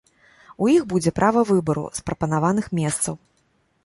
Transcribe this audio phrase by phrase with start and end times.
[0.63, 3.13] У іх будзе права выбару з прапанаваных месцаў.